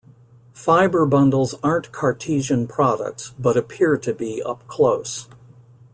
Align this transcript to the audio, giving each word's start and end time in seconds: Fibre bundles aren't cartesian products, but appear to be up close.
Fibre 0.55 1.05
bundles 1.05 1.53
aren't 1.61 1.91
cartesian 1.91 2.65
products, 2.67 3.35
but 3.37 3.55
appear 3.55 3.97
to 3.99 4.15
be 4.15 4.41
up 4.41 4.65
close. 4.67 5.27